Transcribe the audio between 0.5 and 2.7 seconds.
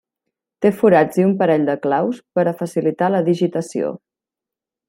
Té forats i un parell de claus per a